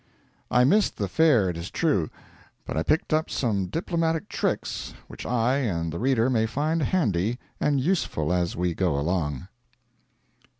I 0.49 0.63
missed 0.63 0.97
the 0.97 1.07
Fair 1.07 1.47
it 1.47 1.57
is 1.57 1.69
true, 1.69 2.09
but 2.65 2.75
I 2.75 2.81
picked 2.81 3.13
up 3.13 3.29
some 3.29 3.67
diplomatic 3.67 4.29
tricks 4.29 4.95
which 5.07 5.27
I 5.27 5.57
and 5.57 5.93
the 5.93 5.99
reader 5.99 6.27
may 6.27 6.47
find 6.47 6.81
handy 6.81 7.37
and 7.59 7.79
useful 7.79 8.33
as 8.33 8.55
we 8.55 8.73
go 8.73 8.97
along. 8.99 9.47